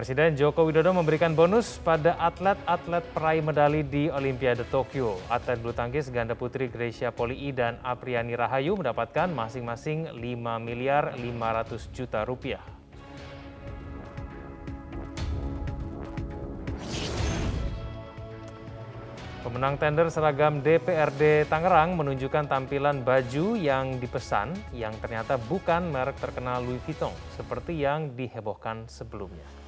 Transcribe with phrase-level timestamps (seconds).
[0.00, 5.20] Presiden Joko Widodo memberikan bonus pada atlet-atlet peraih medali di Olimpiade Tokyo.
[5.28, 10.16] Atlet bulu tangkis ganda putri Gracia Poli dan Apriani Rahayu mendapatkan masing-masing 5
[10.56, 12.64] miliar 500 juta rupiah.
[19.44, 26.64] Pemenang tender seragam DPRD Tangerang menunjukkan tampilan baju yang dipesan yang ternyata bukan merek terkenal
[26.64, 29.59] Louis Vuitton seperti yang dihebohkan sebelumnya.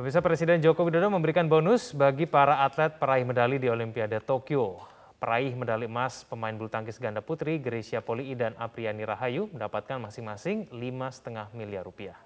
[0.00, 4.80] Pemirsa Presiden Joko Widodo memberikan bonus bagi para atlet peraih medali di Olimpiade Tokyo.
[5.20, 10.72] Peraih medali emas pemain bulu tangkis ganda putri Grecia Poli dan Apriani Rahayu mendapatkan masing-masing
[10.72, 12.16] 5,5 miliar rupiah.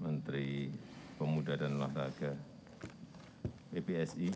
[0.00, 0.72] Menteri
[1.20, 2.32] Pemuda dan Olahraga
[3.76, 4.32] PPSI,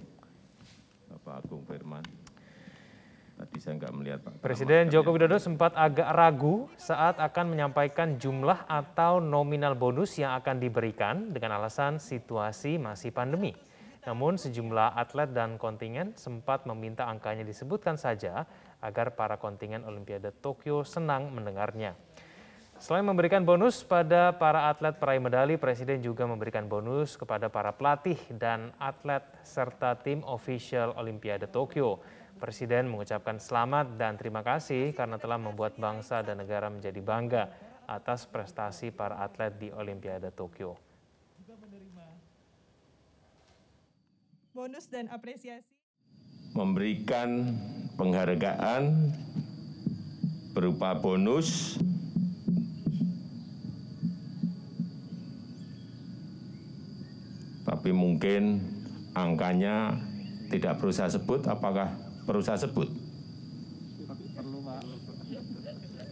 [1.09, 2.18] Bapak Agung Firman.
[3.59, 4.33] Saya nggak melihat Pak.
[4.39, 10.63] Presiden Joko Widodo sempat agak ragu saat akan menyampaikan jumlah atau nominal bonus yang akan
[10.63, 13.53] diberikan dengan alasan situasi masih pandemi.
[14.07, 18.47] Namun sejumlah atlet dan kontingen sempat meminta angkanya disebutkan saja
[18.79, 21.99] agar para kontingen Olimpiade Tokyo senang mendengarnya.
[22.79, 28.15] Selain memberikan bonus pada para atlet peraih medali, Presiden juga memberikan bonus kepada para pelatih
[28.39, 31.99] dan atlet serta tim official Olimpiade Tokyo.
[32.39, 37.51] Presiden mengucapkan selamat dan terima kasih karena telah membuat bangsa dan negara menjadi bangga
[37.91, 40.79] atas prestasi para atlet di Olimpiade Tokyo.
[44.55, 45.67] Bonus dan apresiasi.
[46.55, 47.59] Memberikan
[47.99, 49.11] penghargaan
[50.55, 51.75] berupa bonus
[57.89, 58.61] tapi mungkin
[59.17, 59.97] angkanya
[60.53, 61.89] tidak perlu saya sebut apakah
[62.29, 62.85] perlu saya sebut
[64.37, 64.85] perlu pak.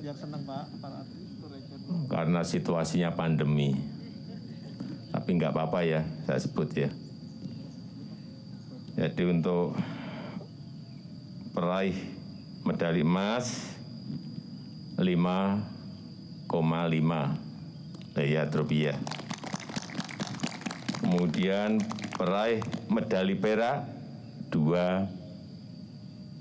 [0.00, 1.60] Biar senang pak para atlet
[2.08, 3.76] karena situasinya pandemi.
[5.12, 6.88] Tapi nggak apa-apa ya saya sebut ya.
[8.96, 9.76] Jadi untuk
[11.52, 11.92] peraih
[12.64, 13.76] medali emas
[14.96, 16.48] 5,5
[18.16, 18.96] miliar rupiah
[21.06, 21.78] kemudian
[22.18, 22.58] peraih
[22.90, 23.86] medali perak
[24.50, 25.06] dua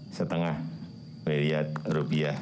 [0.10, 0.58] setengah
[1.22, 2.34] miliar rupiah.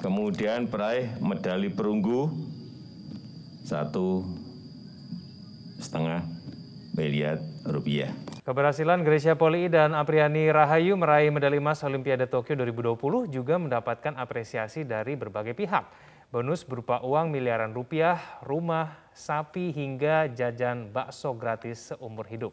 [0.00, 2.32] Kemudian peraih medali perunggu
[3.68, 4.24] satu
[5.76, 6.24] setengah
[6.96, 7.36] miliar
[7.68, 8.16] rupiah.
[8.48, 14.88] Keberhasilan Grecia Poli dan Apriani Rahayu meraih medali emas Olimpiade Tokyo 2020 juga mendapatkan apresiasi
[14.88, 16.15] dari berbagai pihak.
[16.36, 22.52] Bonus berupa uang miliaran rupiah, rumah, sapi, hingga jajan bakso gratis seumur hidup.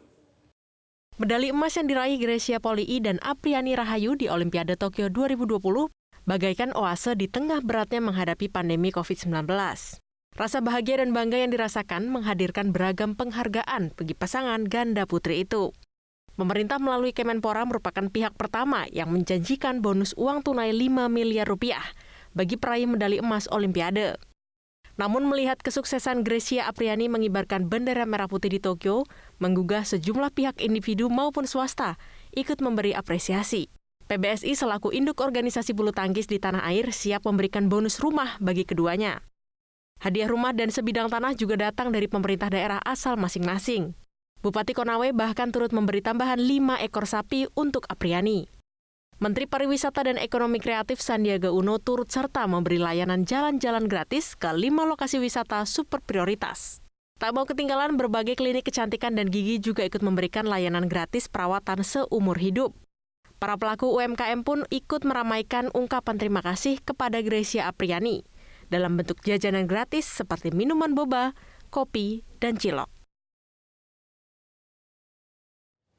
[1.20, 5.60] Medali emas yang diraih Grecia Poli dan Apriani Rahayu di Olimpiade Tokyo 2020
[6.24, 9.52] bagaikan oase di tengah beratnya menghadapi pandemi COVID-19.
[10.32, 15.76] Rasa bahagia dan bangga yang dirasakan menghadirkan beragam penghargaan bagi pasangan ganda putri itu.
[16.40, 21.84] Pemerintah melalui Kemenpora merupakan pihak pertama yang menjanjikan bonus uang tunai 5 miliar rupiah
[22.34, 24.18] bagi peraih medali emas Olimpiade.
[24.94, 29.02] Namun melihat kesuksesan Grecia Apriani mengibarkan bendera merah putih di Tokyo,
[29.42, 31.98] menggugah sejumlah pihak individu maupun swasta
[32.30, 33.66] ikut memberi apresiasi.
[34.06, 39.24] PBSI selaku induk organisasi bulu tangkis di tanah air siap memberikan bonus rumah bagi keduanya.
[39.98, 43.96] Hadiah rumah dan sebidang tanah juga datang dari pemerintah daerah asal masing-masing.
[44.44, 48.44] Bupati Konawe bahkan turut memberi tambahan 5 ekor sapi untuk Apriani.
[49.22, 54.82] Menteri Pariwisata dan Ekonomi Kreatif Sandiaga Uno turut serta memberi layanan jalan-jalan gratis ke lima
[54.82, 56.82] lokasi wisata super prioritas.
[57.22, 62.34] Tak mau ketinggalan, berbagai klinik kecantikan dan gigi juga ikut memberikan layanan gratis perawatan seumur
[62.42, 62.74] hidup.
[63.38, 68.26] Para pelaku UMKM pun ikut meramaikan ungkapan terima kasih kepada Gracia Apriani
[68.66, 71.38] dalam bentuk jajanan gratis seperti minuman boba,
[71.70, 72.93] kopi, dan cilok.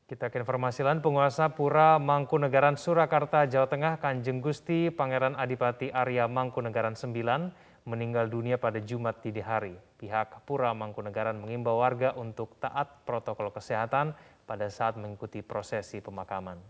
[0.06, 6.30] Kita ke informasi lain, penguasa Pura Mangkunegaran Surakarta, Jawa Tengah, Kanjeng Gusti Pangeran Adipati Arya
[6.30, 7.10] Mangkunegaran 9
[7.90, 9.74] meninggal dunia pada Jumat dini hari.
[9.98, 14.13] Pihak Pura Mangkunegaran mengimbau warga untuk taat protokol kesehatan
[14.46, 16.62] pada saat mengikuti prosesi pemakaman.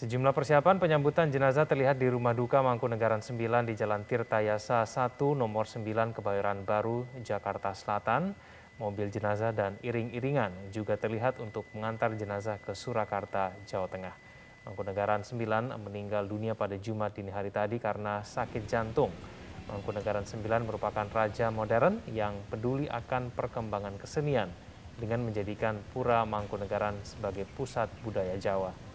[0.00, 5.68] Sejumlah persiapan penyambutan jenazah terlihat di rumah duka Mangkunegaran 9 di Jalan Tirtayasa 1 nomor
[5.68, 8.32] 9 Kebayoran Baru, Jakarta Selatan.
[8.80, 14.16] Mobil jenazah dan iring-iringan juga terlihat untuk mengantar jenazah ke Surakarta, Jawa Tengah.
[14.64, 19.12] Mangkunegaran 9 meninggal dunia pada Jumat dini hari tadi karena sakit jantung.
[19.68, 24.48] Mangkunegaran 9 merupakan raja modern yang peduli akan perkembangan kesenian
[24.96, 28.89] dengan menjadikan Pura Mangkunegaran sebagai pusat budaya Jawa.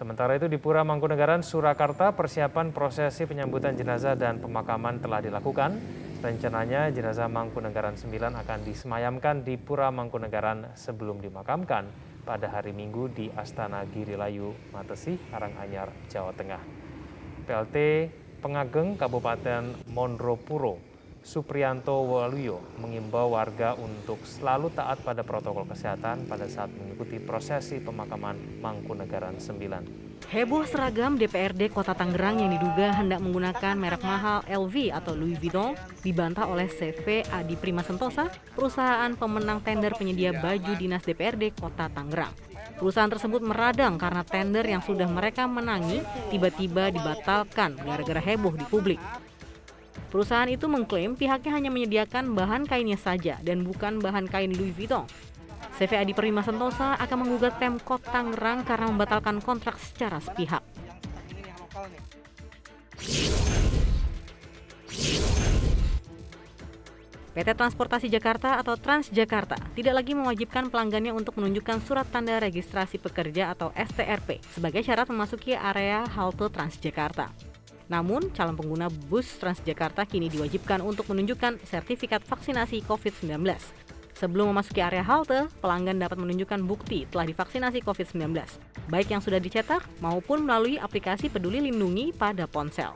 [0.00, 5.76] Sementara itu di Pura Mangkunegaran, Surakarta, persiapan prosesi penyambutan jenazah dan pemakaman telah dilakukan.
[6.24, 11.84] Rencananya jenazah Mangkunegaran 9 akan disemayamkan di Pura Mangkunegaran sebelum dimakamkan
[12.24, 16.64] pada hari Minggu di Astana Girilayu, Matesi, Karanganyar, Jawa Tengah.
[17.44, 17.76] PLT
[18.40, 20.89] Pengageng Kabupaten Monropuro
[21.20, 28.60] Suprianto Waluyo mengimbau warga untuk selalu taat pada protokol kesehatan pada saat mengikuti prosesi pemakaman
[28.64, 30.24] Mangkunegaran 9.
[30.32, 35.76] Heboh seragam DPRD Kota Tangerang yang diduga hendak menggunakan merek mahal LV atau Louis Vuitton
[36.00, 42.32] dibantah oleh CV Adi Prima Sentosa, perusahaan pemenang tender penyedia baju dinas DPRD Kota Tangerang.
[42.80, 46.00] Perusahaan tersebut meradang karena tender yang sudah mereka menangi
[46.32, 49.00] tiba-tiba dibatalkan gara-gara heboh di publik.
[50.08, 55.04] Perusahaan itu mengklaim pihaknya hanya menyediakan bahan kainnya saja dan bukan bahan kain Louis Vuitton.
[55.76, 60.64] CV Adi Perima Sentosa akan menggugat Pemkot Tangerang karena membatalkan kontrak secara sepihak.
[67.30, 73.54] PT Transportasi Jakarta atau Transjakarta tidak lagi mewajibkan pelanggannya untuk menunjukkan surat tanda registrasi pekerja
[73.54, 77.49] atau STRP sebagai syarat memasuki area halte Transjakarta.
[77.90, 83.42] Namun, calon pengguna bus Transjakarta kini diwajibkan untuk menunjukkan sertifikat vaksinasi COVID-19.
[84.14, 88.36] Sebelum memasuki area halte, pelanggan dapat menunjukkan bukti telah divaksinasi COVID-19,
[88.92, 92.92] baik yang sudah dicetak maupun melalui aplikasi Peduli Lindungi pada ponsel.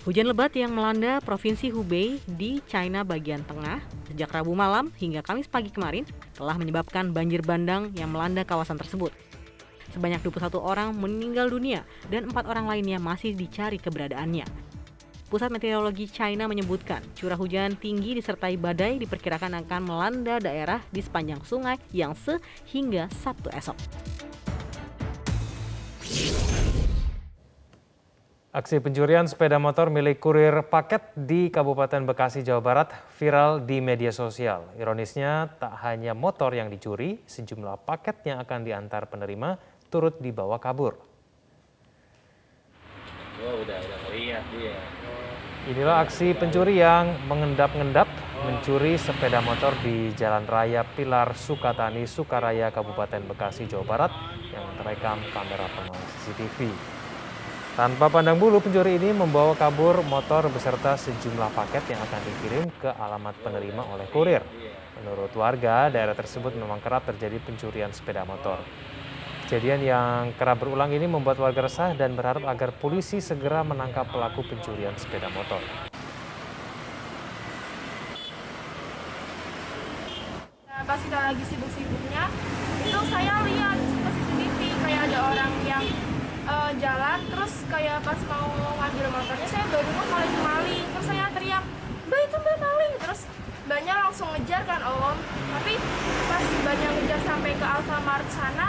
[0.00, 5.44] Hujan lebat yang melanda Provinsi Hubei di China bagian tengah sejak Rabu malam hingga Kamis
[5.44, 9.12] pagi kemarin telah menyebabkan banjir bandang yang melanda kawasan tersebut.
[9.92, 14.48] Sebanyak 21 orang meninggal dunia dan empat orang lainnya masih dicari keberadaannya.
[15.28, 21.44] Pusat Meteorologi China menyebutkan curah hujan tinggi disertai badai diperkirakan akan melanda daerah di sepanjang
[21.44, 22.40] sungai Yangtze
[22.72, 23.76] hingga Sabtu esok.
[28.50, 34.10] Aksi pencurian sepeda motor milik kurir paket di Kabupaten Bekasi, Jawa Barat viral di media
[34.10, 34.66] sosial.
[34.74, 39.54] Ironisnya, tak hanya motor yang dicuri, sejumlah paket yang akan diantar penerima
[39.86, 40.98] turut dibawa kabur.
[45.70, 48.10] Inilah aksi pencuri yang mengendap-endap
[48.42, 54.12] mencuri sepeda motor di Jalan Raya Pilar Sukatani, Sukaraya, Kabupaten Bekasi, Jawa Barat
[54.50, 56.98] yang terekam kamera pengawas CCTV.
[57.78, 62.90] Tanpa pandang bulu, pencuri ini membawa kabur motor beserta sejumlah paket yang akan dikirim ke
[62.90, 64.42] alamat penerima oleh kurir.
[64.98, 68.58] Menurut warga, daerah tersebut memang kerap terjadi pencurian sepeda motor.
[69.46, 74.42] Kejadian yang kerap berulang ini membuat warga resah dan berharap agar polisi segera menangkap pelaku
[74.50, 75.62] pencurian sepeda motor.
[80.66, 82.26] Pas kita lagi sibuk-sibuknya,
[82.82, 85.84] itu saya lihat CCTV kayak ada orang yang
[86.46, 88.48] uh, jalan terus kayak pas mau
[88.78, 90.84] ngambil motornya saya baru mau maling maling.
[90.94, 91.64] Terus saya teriak
[92.08, 92.92] mbak itu mbak maling.
[93.00, 93.20] Terus
[93.66, 95.16] banyak langsung ngejar kan om.
[95.26, 95.72] Tapi
[96.30, 98.66] pas banyak ngejar sampai ke Alfamart sana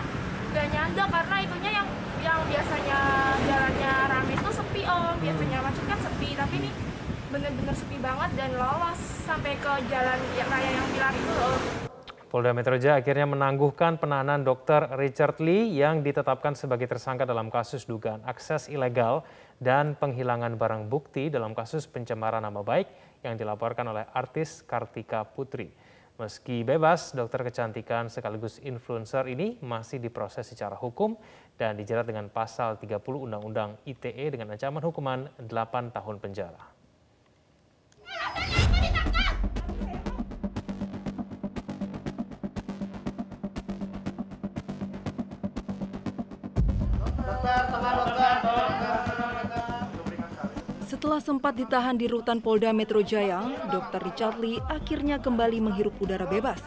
[0.51, 1.87] gak nyanda karena itunya yang
[2.21, 2.99] yang biasanya
[3.47, 5.15] jalannya rame itu sepi om.
[5.21, 6.71] Biasanya macet kan sepi tapi ini
[7.31, 10.19] bener-bener sepi banget dan lolos sampai ke jalan
[10.51, 11.80] raya yang pilar itu om
[12.31, 14.95] Polda Metro Jaya akhirnya menangguhkan penahanan Dr.
[14.95, 19.27] Richard Lee yang ditetapkan sebagai tersangka dalam kasus dugaan akses ilegal
[19.59, 22.87] dan penghilangan barang bukti dalam kasus pencemaran nama baik
[23.27, 25.75] yang dilaporkan oleh artis Kartika Putri.
[26.23, 31.19] Meski bebas, dokter kecantikan sekaligus influencer ini masih diproses secara hukum
[31.59, 35.51] dan dijerat dengan pasal 30 Undang-Undang ITE dengan ancaman hukuman 8
[35.91, 36.63] tahun penjara.
[50.91, 54.03] Setelah sempat ditahan di rutan Polda Metro Jaya, Dr.
[54.03, 56.59] Richard Lee akhirnya kembali menghirup udara bebas.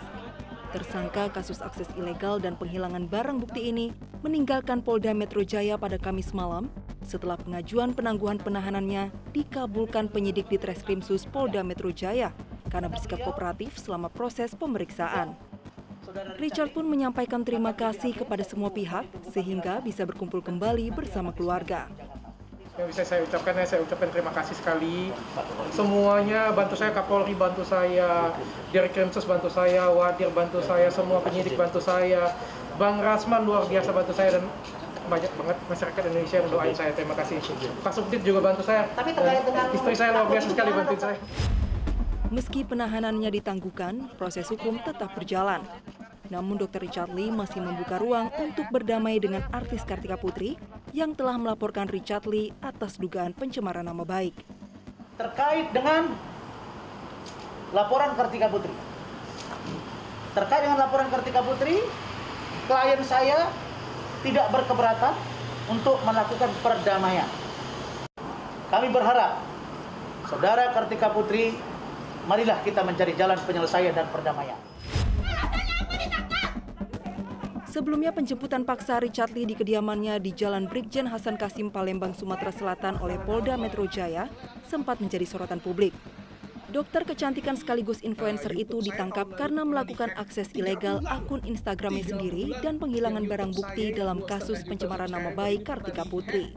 [0.73, 3.93] Tersangka kasus akses ilegal dan penghilangan barang bukti ini
[4.25, 6.73] meninggalkan Polda Metro Jaya pada Kamis malam
[7.04, 12.33] setelah pengajuan penangguhan penahanannya dikabulkan penyidik di Treskrimsus Polda Metro Jaya
[12.73, 15.37] karena bersikap kooperatif selama proses pemeriksaan.
[16.40, 19.04] Richard pun menyampaikan terima kasih kepada semua pihak
[19.37, 21.93] sehingga bisa berkumpul kembali bersama keluarga
[22.75, 25.14] yang bisa saya ucapkan ya saya ucapkan terima kasih sekali
[25.71, 28.35] semuanya bantu saya Kapolri bantu saya
[28.75, 32.35] Direktur bantu saya Wadir bantu saya semua penyidik bantu saya
[32.75, 34.45] Bang Rasman luar biasa bantu saya dan
[35.04, 36.90] banyak banget masyarakat Indonesia yang doain saya.
[36.97, 37.37] Terima kasih.
[37.85, 38.88] Pak Subdit juga bantu saya.
[38.97, 41.16] Tapi terkait dengan istri saya luar biasa sekali bantuin saya.
[42.33, 45.61] Meski penahanannya ditangguhkan, proses hukum tetap berjalan.
[46.33, 46.81] Namun Dr.
[46.85, 50.57] Richard Lee masih membuka ruang untuk berdamai dengan artis Kartika Putri
[50.97, 54.33] yang telah melaporkan Richard Lee atas dugaan pencemaran nama baik.
[55.14, 56.11] terkait dengan
[57.71, 58.75] laporan Kartika Putri.
[60.35, 61.78] Terkait dengan laporan Kartika Putri,
[62.66, 63.47] klien saya
[64.26, 65.14] tidak berkeberatan
[65.71, 67.31] untuk melakukan perdamaian.
[68.75, 69.38] Kami berharap
[70.26, 71.54] saudara Kartika Putri,
[72.26, 74.59] marilah kita mencari jalan penyelesaian dan perdamaian.
[77.75, 83.02] Sebelumnya penjemputan paksa Richard Lee di kediamannya di Jalan Brigjen Hasan Kasim Palembang, Sumatera Selatan
[83.02, 84.31] oleh Polda Metro Jaya
[84.62, 85.90] sempat menjadi sorotan publik.
[86.71, 93.26] Dokter kecantikan sekaligus influencer itu ditangkap karena melakukan akses ilegal akun Instagramnya sendiri dan penghilangan
[93.26, 96.54] barang bukti dalam kasus pencemaran nama baik Kartika Putri.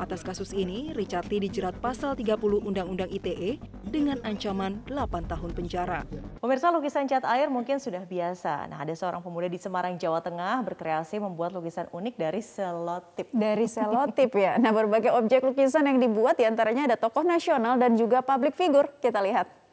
[0.00, 6.00] Atas kasus ini, Richard Lee dijerat pasal 30 Undang-Undang ITE dengan ancaman 8 tahun penjara.
[6.40, 8.72] Pemirsa lukisan cat air mungkin sudah biasa.
[8.72, 13.28] Nah, ada seorang pemuda di Semarang, Jawa Tengah berkreasi membuat lukisan unik dari selotip.
[13.36, 14.56] Dari selotip ya.
[14.56, 18.88] Nah, berbagai objek lukisan yang dibuat di antaranya ada tokoh nasional dan juga public figure.
[18.96, 19.65] Kita lihat.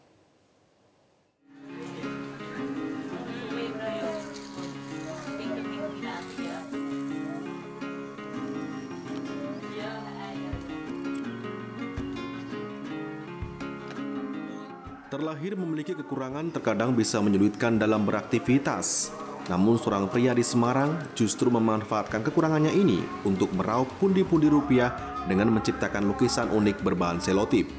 [15.13, 19.13] Terlahir memiliki kekurangan terkadang bisa menyulitkan dalam beraktivitas.
[19.45, 26.09] Namun seorang pria di Semarang justru memanfaatkan kekurangannya ini untuk meraup pundi-pundi rupiah dengan menciptakan
[26.09, 27.69] lukisan unik berbahan selotip.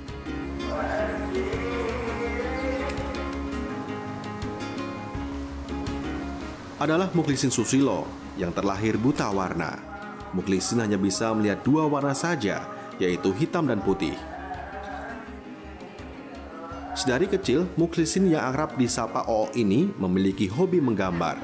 [6.78, 8.06] Adalah Muklisin Susilo
[8.38, 9.82] yang terlahir buta warna.
[10.38, 12.62] Muklisin hanya bisa melihat dua warna saja,
[13.02, 14.14] yaitu hitam dan putih.
[16.94, 21.34] Sedari kecil, Muklisin yang akrab disapa Oo ini memiliki hobi menggambar.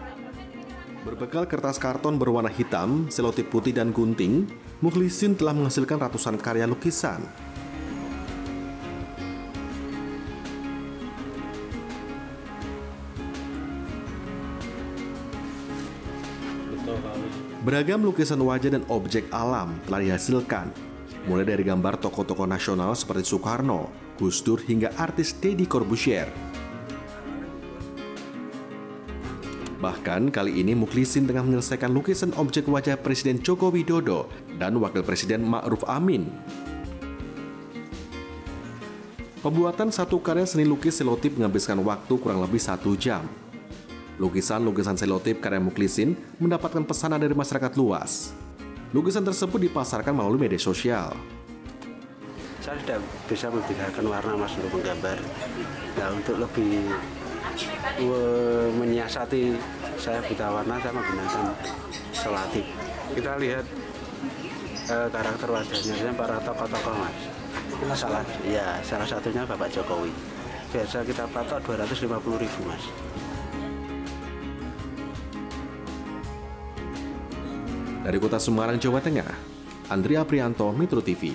[1.03, 4.47] Berbekal kertas karton berwarna hitam, selotip putih dan gunting,
[4.79, 7.27] Muklisin telah menghasilkan ratusan karya lukisan.
[17.67, 20.71] Beragam lukisan wajah dan objek alam telah dihasilkan,
[21.29, 26.29] mulai dari gambar tokoh-tokoh nasional seperti Soekarno, Gus Dur hingga artis Deddy Corbuzier.
[29.81, 34.29] Bahkan kali ini Muklisin tengah menyelesaikan lukisan objek wajah Presiden Joko Widodo
[34.61, 36.29] dan Wakil Presiden Ma'ruf Amin.
[39.41, 43.25] Pembuatan satu karya seni lukis selotip menghabiskan waktu kurang lebih satu jam.
[44.21, 48.37] Lukisan-lukisan selotip karya Muklisin mendapatkan pesanan dari masyarakat luas.
[48.91, 51.15] Lukisan tersebut dipasarkan melalui media sosial.
[52.59, 52.99] Saya sudah
[53.31, 55.19] bisa membedakan warna mas untuk menggambar.
[55.95, 56.91] Nah untuk lebih
[58.83, 59.55] menyiasati
[59.95, 61.55] saya buta warna saya menggunakan
[62.11, 62.67] selotip.
[63.15, 63.65] Kita lihat
[64.91, 67.19] eh, karakter wajahnya para tokoh-tokoh mas.
[67.95, 70.11] Salah, ya salah satunya Bapak Jokowi.
[70.75, 72.85] Biasa kita patok 250 ribu mas.
[78.11, 79.31] Dari kota Semarang, Jawa Tengah,
[79.87, 81.31] Andrea Prianto, Metro TV.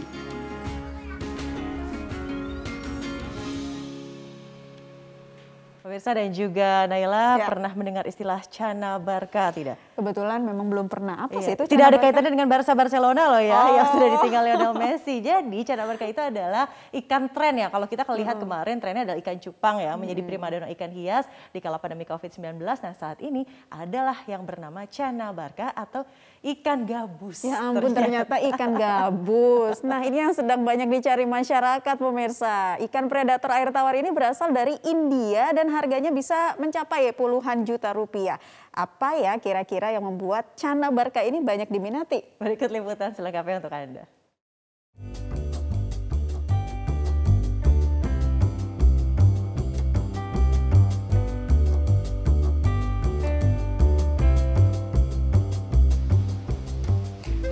[5.79, 7.47] Pemirsa dan juga Naila ya.
[7.47, 9.79] pernah mendengar istilah Cana Barca tidak?
[9.95, 11.23] Kebetulan memang belum pernah.
[11.23, 11.45] Apa iya.
[11.47, 11.63] sih itu?
[11.71, 13.69] Tidak ada kaitannya dengan Barca Barcelona loh ya, oh.
[13.79, 15.23] yang sudah ditinggal Lionel Messi.
[15.23, 17.71] Jadi Cana Barca itu adalah ikan tren ya.
[17.71, 18.43] Kalau kita lihat hmm.
[18.43, 20.29] kemarin trennya adalah ikan cupang ya, menjadi hmm.
[20.29, 21.23] primadona ikan hias
[21.55, 22.59] di kala pandemi COVID-19.
[22.59, 26.03] Nah saat ini adalah yang bernama Cana Barca atau
[26.45, 27.41] ikan gabus.
[27.41, 28.35] Ya ampun ternyata.
[28.35, 29.79] ternyata ikan gabus.
[29.81, 32.77] Nah ini yang sedang banyak dicari masyarakat pemirsa.
[32.83, 38.37] Ikan predator air tawar ini berasal dari India dan harganya bisa mencapai puluhan juta rupiah.
[38.75, 42.19] Apa ya kira-kira yang membuat Cana Barca ini banyak diminati?
[42.35, 44.03] Berikut liputan selengkapnya untuk Anda.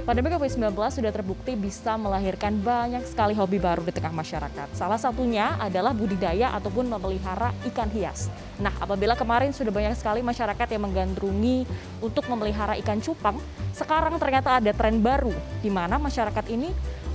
[0.03, 4.75] Pandemi COVID-19 sudah terbukti bisa melahirkan banyak sekali hobi baru di tengah masyarakat.
[4.75, 8.27] Salah satunya adalah budidaya ataupun memelihara ikan hias.
[8.59, 11.63] Nah, apabila kemarin sudah banyak sekali masyarakat yang menggandrungi
[12.03, 13.39] untuk memelihara ikan cupang,
[13.71, 15.31] sekarang ternyata ada tren baru
[15.63, 16.67] di mana masyarakat ini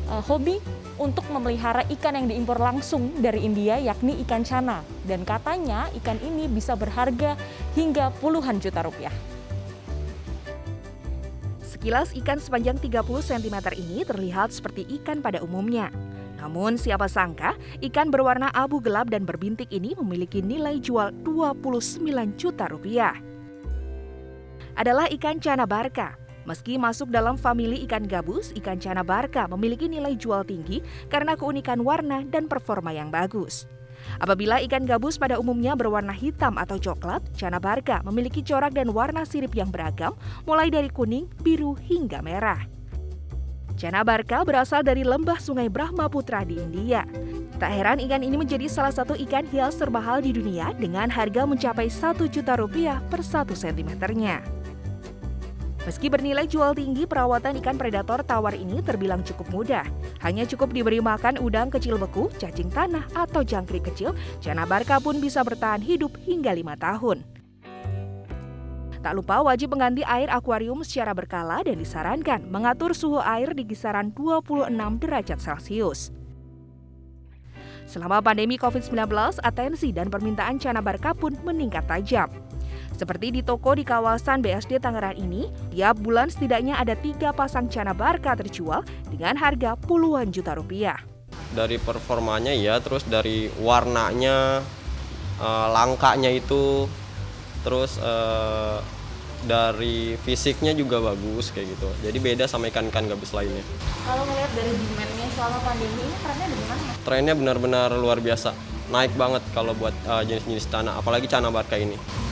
[0.09, 0.57] uh, hobi
[0.97, 4.80] untuk memelihara ikan yang diimpor langsung dari India yakni ikan cana.
[5.04, 7.37] Dan katanya ikan ini bisa berharga
[7.76, 9.38] hingga puluhan juta rupiah.
[11.78, 15.94] Sekilas ikan sepanjang 30 cm ini terlihat seperti ikan pada umumnya.
[16.42, 22.02] Namun siapa sangka ikan berwarna abu gelap dan berbintik ini memiliki nilai jual 29
[22.35, 23.14] juta rupiah.
[24.75, 26.18] Adalah ikan cana barca.
[26.50, 31.87] Meski masuk dalam famili ikan gabus, ikan cana barca memiliki nilai jual tinggi karena keunikan
[31.87, 33.70] warna dan performa yang bagus.
[34.19, 39.23] Apabila ikan gabus pada umumnya berwarna hitam atau coklat, cana barca memiliki corak dan warna
[39.23, 40.17] sirip yang beragam,
[40.49, 42.67] mulai dari kuning, biru, hingga merah.
[43.78, 47.07] Cana barca berasal dari lembah sungai Brahmaputra di India.
[47.62, 51.87] Tak heran ikan ini menjadi salah satu ikan hias terbahal di dunia dengan harga mencapai
[51.87, 54.58] 1 juta rupiah per 1 sentimeternya.
[55.88, 59.88] Meski bernilai jual tinggi, perawatan ikan predator tawar ini terbilang cukup mudah.
[60.21, 64.12] Hanya cukup diberi makan udang kecil beku, cacing tanah, atau jangkrik kecil,
[64.45, 67.25] Cana barca pun bisa bertahan hidup hingga lima tahun.
[69.00, 74.12] Tak lupa wajib mengganti air akuarium secara berkala dan disarankan mengatur suhu air di kisaran
[74.12, 74.68] 26
[75.00, 76.12] derajat Celcius.
[77.88, 79.09] Selama pandemi COVID-19,
[79.40, 82.28] atensi dan permintaan cana barca pun meningkat tajam.
[82.99, 87.95] Seperti di toko di kawasan BSD Tangerang ini, tiap bulan setidaknya ada tiga pasang cana
[87.95, 90.99] barca terjual dengan harga puluhan juta rupiah.
[91.55, 94.67] Dari performanya ya, terus dari warnanya,
[95.38, 96.90] uh, langkanya itu,
[97.62, 98.83] terus uh,
[99.47, 101.87] dari fisiknya juga bagus kayak gitu.
[102.02, 103.62] Jadi beda sama ikan-ikan gabus lainnya.
[104.11, 106.83] Kalau melihat dari demandnya selama pandemi ini trennya bagaimana?
[107.07, 108.50] Trennya benar-benar luar biasa,
[108.90, 112.26] naik banget kalau buat uh, jenis-jenis cana, apalagi cana barca ini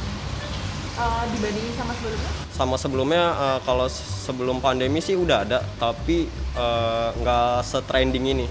[0.99, 2.31] uh, dibandingin sama sebelumnya?
[2.53, 6.27] Sama sebelumnya uh, kalau sebelum pandemi sih udah ada, tapi
[6.57, 8.47] uh, nggak setrending ini.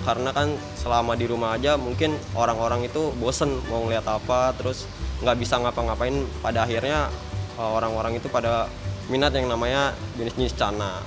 [0.00, 4.88] Karena kan selama di rumah aja mungkin orang-orang itu bosen mau ngeliat apa, terus
[5.20, 6.24] nggak bisa ngapa-ngapain.
[6.40, 7.12] Pada akhirnya
[7.60, 8.64] orang-orang uh, itu pada
[9.12, 11.04] minat yang namanya jenis-jenis cana.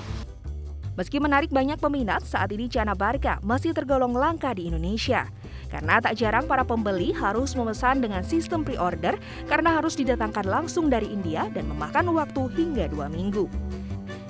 [0.93, 5.25] Meski menarik banyak peminat, saat ini cana barca masih tergolong langka di Indonesia.
[5.73, 9.17] Karena tak jarang para pembeli harus memesan dengan sistem pre-order
[9.49, 13.49] karena harus didatangkan langsung dari India dan memakan waktu hingga dua minggu.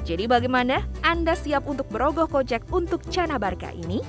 [0.07, 0.87] Jadi bagaimana?
[1.03, 3.99] Anda siap untuk berogoh kocek untuk Cana Barca ini?